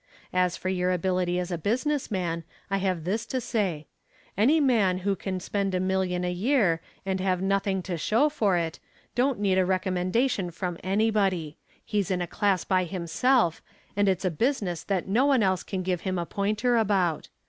[0.33, 3.85] As for your ability as a business man, I have this to say:
[4.35, 8.57] Any man who can spend a million a year and have nothing to show for
[8.57, 8.79] it,
[9.13, 11.55] don't need a recommendation from anybody.
[11.85, 13.61] He's in a class by himself,
[13.95, 17.27] and it's a business that no one else can give him a pointer about.